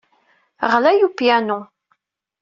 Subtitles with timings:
[0.71, 1.59] Ɣlay apyanu.